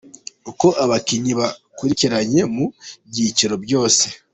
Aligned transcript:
Uko 0.51 0.67
abakinnyi 0.83 1.33
bakurikiranye 1.39 2.41
mu 2.53 2.65
byiciro 3.09 3.55
byose. 3.63 4.05